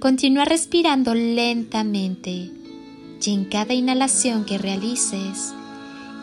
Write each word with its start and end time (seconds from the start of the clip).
Continúa 0.00 0.46
respirando 0.46 1.14
lentamente 1.14 2.30
y 3.22 3.34
en 3.34 3.44
cada 3.44 3.74
inhalación 3.74 4.46
que 4.46 4.56
realices, 4.56 5.52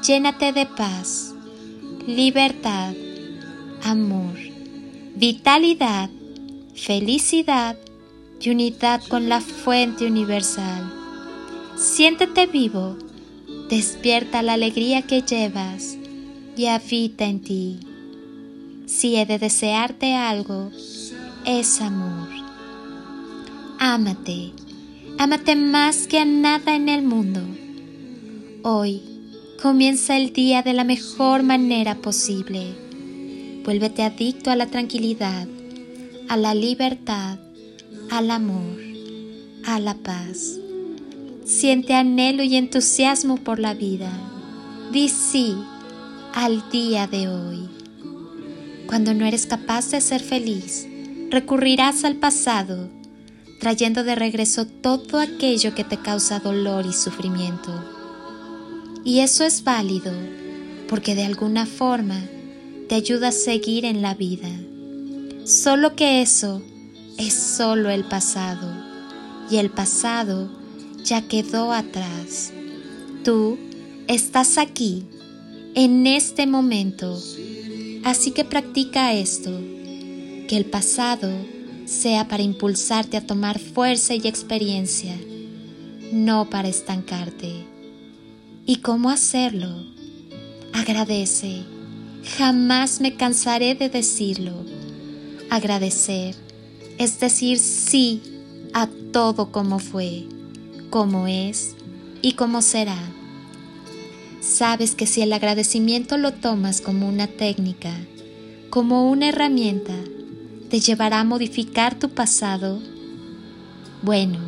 llénate 0.04 0.52
de 0.52 0.66
paz, 0.66 1.36
libertad, 2.08 2.96
amor, 3.84 4.34
vitalidad, 5.16 6.10
felicidad 6.74 7.78
y 8.42 8.50
unidad 8.50 9.04
con 9.10 9.30
la 9.30 9.42
fuente 9.42 10.08
universal. 10.08 10.92
Siéntete 11.78 12.48
vivo, 12.48 12.98
despierta 13.70 14.42
la 14.42 14.54
alegría 14.54 15.04
que 15.04 15.22
llevas 15.22 15.98
y 16.56 16.66
habita 16.66 17.26
en 17.26 17.42
ti. 17.42 17.80
Si 18.88 19.18
he 19.18 19.28
de 19.28 19.38
desearte 19.38 20.16
algo, 20.16 20.72
es 21.46 21.80
amor. 21.80 22.57
Ámate, 23.80 24.54
ámate 25.20 25.56
más 25.56 26.08
que 26.08 26.18
a 26.18 26.26
nada 26.26 26.76
en 26.76 26.90
el 26.90 27.04
mundo. 27.04 27.42
Hoy 28.64 29.04
comienza 29.62 30.18
el 30.18 30.34
día 30.34 30.64
de 30.64 30.74
la 30.74 30.84
mejor 30.84 31.44
manera 31.44 31.94
posible. 31.94 32.74
Vuélvete 33.64 34.02
adicto 34.02 34.50
a 34.50 34.56
la 34.56 34.66
tranquilidad, 34.66 35.48
a 36.28 36.38
la 36.38 36.56
libertad, 36.56 37.38
al 38.10 38.32
amor, 38.32 38.80
a 39.64 39.80
la 39.80 39.94
paz. 39.94 40.58
Siente 41.46 41.94
anhelo 41.94 42.42
y 42.42 42.56
entusiasmo 42.56 43.38
por 43.38 43.60
la 43.60 43.76
vida. 43.76 44.12
Di 44.92 45.08
sí 45.08 45.56
al 46.34 46.68
día 46.72 47.06
de 47.06 47.28
hoy. 47.28 47.70
Cuando 48.88 49.14
no 49.14 49.24
eres 49.24 49.46
capaz 49.46 49.92
de 49.92 50.02
ser 50.02 50.22
feliz, 50.22 50.88
recurrirás 51.30 52.06
al 52.06 52.16
pasado 52.16 52.97
trayendo 53.60 54.04
de 54.04 54.16
regreso 54.16 54.66
todo 54.66 55.20
aquello 55.20 55.74
que 55.74 55.84
te 55.84 55.98
causa 55.98 56.40
dolor 56.40 56.86
y 56.86 56.94
sufrimiento. 56.94 57.72
Y 59.04 59.20
eso 59.20 59.44
es 59.44 59.64
válido 59.64 60.12
porque 60.90 61.16
de 61.16 61.26
alguna 61.26 61.66
forma 61.66 62.22
te 62.88 62.96
ayuda 62.96 63.30
a 63.30 63.34
seguir 63.34 63.86
en 63.86 64.02
la 64.02 64.14
vida. 64.14 64.50
Solo 65.46 65.96
que 65.96 66.22
eso 66.22 66.62
es 67.18 67.34
solo 67.34 67.90
el 67.90 68.04
pasado 68.04 68.72
y 69.50 69.58
el 69.58 69.70
pasado 69.70 70.50
ya 71.04 71.22
quedó 71.28 71.72
atrás. 71.72 72.52
Tú 73.24 73.58
estás 74.08 74.58
aquí, 74.58 75.06
en 75.74 76.08
este 76.08 76.48
momento, 76.48 77.18
así 78.04 78.32
que 78.32 78.44
practica 78.46 79.14
esto, 79.14 79.52
que 80.48 80.58
el 80.58 80.66
pasado 80.66 81.30
sea 81.88 82.28
para 82.28 82.44
impulsarte 82.44 83.18
a 83.18 83.26
tomar 83.26 83.60
fuerza 83.60 84.14
y 84.14 84.28
experiencia, 84.28 85.16
no 86.12 86.50
para 86.50 86.68
estancarte. 86.68 87.66
¿Y 88.66 88.78
cómo 88.78 89.10
hacerlo? 89.10 89.70
Agradece. 90.74 91.64
Jamás 92.38 93.00
me 93.00 93.16
cansaré 93.16 93.74
de 93.76 93.90
decirlo. 93.90 94.54
Agradecer 95.50 96.36
es 96.98 97.20
decir 97.20 97.60
sí 97.60 98.22
a 98.74 98.88
todo 99.12 99.52
como 99.52 99.80
fue, 99.80 100.26
como 100.90 101.28
es 101.28 101.76
y 102.22 102.34
como 102.34 102.62
será. 102.62 102.98
Sabes 104.42 104.96
que 104.96 105.06
si 105.06 105.22
el 105.22 105.32
agradecimiento 105.34 106.18
lo 106.18 106.34
tomas 106.34 106.82
como 106.82 107.08
una 107.08 107.28
técnica, 107.28 107.94
como 108.70 109.10
una 109.10 109.30
herramienta, 109.30 109.94
te 110.70 110.80
llevará 110.80 111.22
a 111.22 111.24
modificar 111.24 111.98
tu 111.98 112.10
pasado? 112.10 112.82
Bueno, 114.02 114.40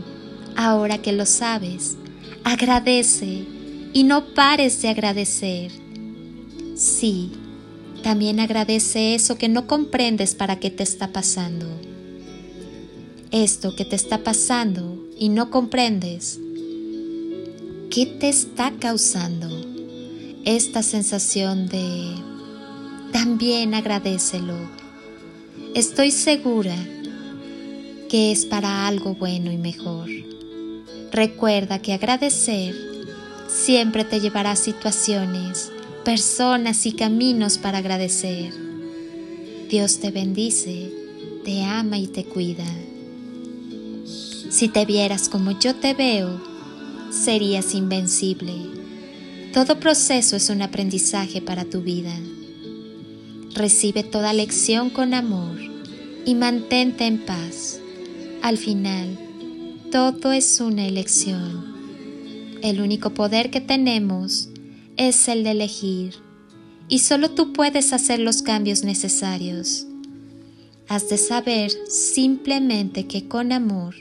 ahora 0.56 0.98
que 1.02 1.12
lo 1.12 1.26
sabes, 1.26 1.98
agradece 2.44 3.46
y 3.94 4.04
no 4.04 4.34
pares 4.34 4.82
de 4.82 4.90
agradecer. 4.90 5.72
Sí, 6.76 7.32
también 8.04 8.40
agradece 8.40 9.16
eso 9.16 9.38
que 9.38 9.50
no 9.50 9.68
comprendes 9.68 10.36
para 10.36 10.60
qué 10.60 10.70
te 10.70 10.84
está 10.84 11.12
pasando. 11.12 11.68
Esto 13.32 13.76
que 13.76 13.86
te 13.86 13.96
está 13.96 14.24
pasando 14.24 14.98
y 15.18 15.30
no 15.30 15.52
comprendes, 15.52 16.40
¿qué 17.90 18.06
te 18.06 18.30
está 18.30 18.72
causando? 18.80 19.50
Esta 20.46 20.84
sensación 20.84 21.68
de... 21.68 22.16
También 23.12 23.74
agradecelo 23.74 24.56
Estoy 25.76 26.10
segura 26.10 26.76
que 28.10 28.32
es 28.32 28.46
para 28.46 28.88
algo 28.88 29.14
bueno 29.14 29.52
y 29.52 29.58
mejor. 29.58 30.10
Recuerda 31.12 31.80
que 31.80 31.94
agradecer 31.94 32.76
siempre 33.48 34.04
te 34.04 34.20
llevará 34.20 34.52
a 34.52 34.56
situaciones, 34.56 35.72
personas 36.04 36.88
y 36.88 36.94
caminos 36.94 37.60
para 37.60 37.78
agradecer. 37.78 38.52
Dios 39.70 40.00
te 40.00 40.10
bendice, 40.10 40.92
te 41.46 41.64
ama 41.64 42.00
y 42.00 42.08
te 42.08 42.26
cuida. 42.26 42.66
Si 44.50 44.70
te 44.70 44.86
vieras 44.86 45.30
como 45.30 45.52
yo 45.60 45.76
te 45.76 45.94
veo, 45.94 46.42
serías 47.12 47.76
invencible. 47.76 48.54
Todo 49.54 49.80
proceso 49.80 50.36
es 50.36 50.50
un 50.50 50.64
aprendizaje 50.64 51.42
para 51.42 51.64
tu 51.64 51.82
vida. 51.82 52.16
Recibe 53.54 54.04
toda 54.04 54.34
lección 54.34 54.90
con 54.90 55.14
amor 55.14 55.58
y 56.26 56.36
mantente 56.36 57.08
en 57.08 57.26
paz. 57.26 57.80
Al 58.42 58.58
final, 58.58 59.18
todo 59.92 60.32
es 60.32 60.62
una 60.62 60.86
elección. 60.86 62.60
El 62.62 62.82
único 62.82 63.12
poder 63.14 63.50
que 63.50 63.62
tenemos 63.62 64.50
es 64.98 65.28
el 65.28 65.44
de 65.44 65.52
elegir 65.52 66.16
y 66.88 67.00
solo 67.00 67.32
tú 67.32 67.54
puedes 67.54 67.94
hacer 67.94 68.20
los 68.20 68.42
cambios 68.42 68.84
necesarios. 68.84 69.86
Has 70.88 71.10
de 71.10 71.18
saber 71.18 71.72
simplemente 71.88 73.08
que 73.08 73.28
con 73.28 73.52
amor 73.52 73.96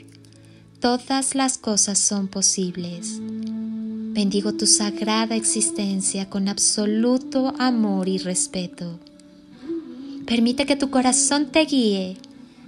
todas 0.79 1.35
las 1.35 1.57
cosas 1.57 1.99
son 1.99 2.27
posibles. 2.27 3.19
Bendigo 3.19 4.53
tu 4.53 4.65
sagrada 4.65 5.35
existencia 5.35 6.29
con 6.29 6.49
absoluto 6.49 7.53
amor 7.59 8.09
y 8.09 8.17
respeto. 8.17 8.99
Permite 10.29 10.67
que 10.67 10.75
tu 10.75 10.91
corazón 10.91 11.47
te 11.47 11.61
guíe 11.65 12.15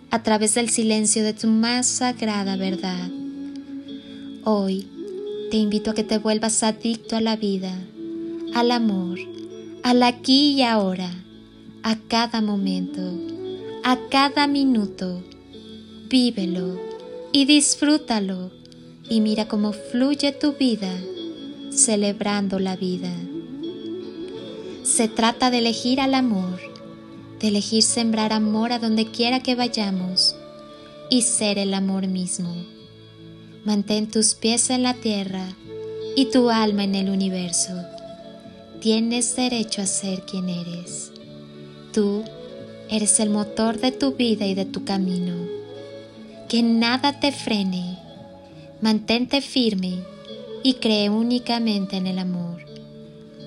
a 0.09 0.23
través 0.23 0.55
del 0.55 0.71
silencio 0.71 1.23
de 1.23 1.33
tu 1.33 1.45
más 1.45 1.85
sagrada 1.85 2.55
verdad. 2.55 3.07
Hoy 4.43 4.87
te 5.51 5.57
invito 5.57 5.91
a 5.91 5.93
que 5.93 6.03
te 6.03 6.17
vuelvas 6.17 6.63
adicto 6.63 7.15
a 7.15 7.21
la 7.21 7.35
vida, 7.35 7.71
al 8.55 8.71
amor, 8.71 9.19
al 9.83 10.01
aquí 10.01 10.53
y 10.53 10.63
ahora, 10.63 11.11
a 11.83 11.99
cada 11.99 12.41
momento, 12.41 13.03
a 13.83 13.99
cada 14.09 14.47
minuto. 14.47 15.21
Vívelo 16.09 16.79
y 17.31 17.45
disfrútalo 17.45 18.49
y 19.07 19.21
mira 19.21 19.47
cómo 19.47 19.71
fluye 19.71 20.31
tu 20.31 20.53
vida 20.53 20.91
celebrando 21.69 22.57
la 22.57 22.75
vida. 22.75 23.13
Se 24.81 25.07
trata 25.07 25.51
de 25.51 25.59
elegir 25.59 26.01
al 26.01 26.15
amor 26.15 26.70
de 27.41 27.47
elegir 27.47 27.81
sembrar 27.81 28.33
amor 28.33 28.71
a 28.71 28.79
donde 28.79 29.07
quiera 29.07 29.41
que 29.41 29.55
vayamos 29.55 30.35
y 31.09 31.23
ser 31.23 31.57
el 31.57 31.73
amor 31.73 32.07
mismo. 32.07 32.53
Mantén 33.65 34.09
tus 34.09 34.35
pies 34.35 34.69
en 34.69 34.83
la 34.83 34.93
tierra 34.93 35.45
y 36.15 36.25
tu 36.25 36.49
alma 36.49 36.83
en 36.83 36.95
el 36.95 37.09
universo. 37.09 37.73
Tienes 38.79 39.35
derecho 39.35 39.81
a 39.81 39.88
ser 39.88 40.21
quien 40.21 40.49
eres. 40.49 41.11
Tú 41.91 42.23
eres 42.89 43.19
el 43.19 43.29
motor 43.29 43.79
de 43.79 43.91
tu 43.91 44.13
vida 44.13 44.45
y 44.45 44.53
de 44.53 44.65
tu 44.65 44.85
camino. 44.85 45.33
Que 46.47 46.61
nada 46.61 47.19
te 47.19 47.31
frene. 47.31 47.97
Mantente 48.81 49.41
firme 49.41 49.99
y 50.63 50.75
cree 50.75 51.09
únicamente 51.09 51.97
en 51.97 52.07
el 52.07 52.19
amor. 52.19 52.65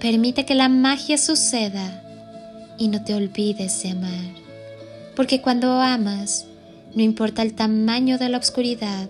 Permite 0.00 0.44
que 0.44 0.55
la 0.55 0.69
magia 0.69 1.17
suceda 1.17 2.04
y 2.79 2.88
no 2.88 3.05
te 3.05 3.15
olvides 3.15 3.82
de 3.82 3.91
amar. 3.91 4.35
Porque 5.17 5.41
cuando 5.41 5.81
amas, 5.81 6.47
no 6.94 7.03
importa 7.03 7.43
el 7.43 7.55
tamaño 7.55 8.19
de 8.19 8.29
la 8.29 8.38
oscuridad, 8.38 9.09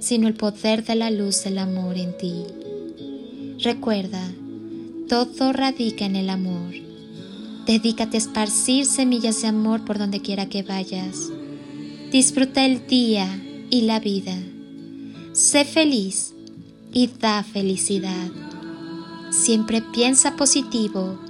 sino 0.00 0.28
el 0.28 0.34
poder 0.34 0.84
de 0.84 0.94
la 0.94 1.10
luz 1.10 1.44
del 1.44 1.58
amor 1.58 1.96
en 1.96 2.16
ti. 2.16 2.44
Recuerda, 3.62 4.22
todo 5.08 5.52
radica 5.52 6.04
en 6.04 6.16
el 6.16 6.30
amor. 6.30 6.74
Dedícate 7.66 8.16
a 8.16 8.18
esparcir 8.18 8.86
semillas 8.86 9.42
de 9.42 9.48
amor 9.48 9.84
por 9.84 9.98
donde 9.98 10.20
quiera 10.20 10.48
que 10.48 10.62
vayas. 10.62 11.30
Disfruta 12.10 12.64
el 12.64 12.86
día 12.86 13.28
y 13.70 13.82
la 13.82 14.00
vida. 14.00 14.36
Sé 15.32 15.64
feliz 15.64 16.34
y 16.92 17.06
da 17.06 17.44
felicidad. 17.44 18.30
Siempre 19.30 19.82
piensa 19.82 20.34
positivo 20.34 21.29